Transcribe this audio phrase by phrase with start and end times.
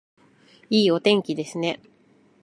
[0.71, 1.79] いいお天気ですね